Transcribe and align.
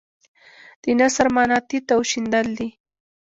د 0.83 0.85
نثر 0.99 1.27
معنی 1.35 1.57
تیت 1.67 1.87
او 1.95 2.01
شیندل 2.09 2.47
دي. 2.57 2.69